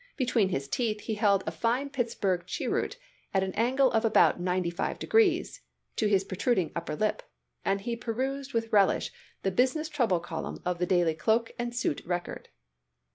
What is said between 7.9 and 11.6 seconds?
perused with relish the business trouble column of the Daily Cloak